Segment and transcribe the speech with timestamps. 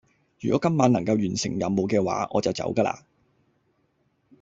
[0.39, 3.03] 如果今晚能夠完成任務嘅話，我就走架喇